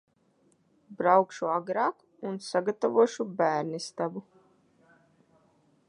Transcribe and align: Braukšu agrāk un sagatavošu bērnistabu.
Braukšu 1.01 1.51
agrāk 1.57 2.27
un 2.31 2.41
sagatavošu 2.47 3.27
bērnistabu. 3.43 4.27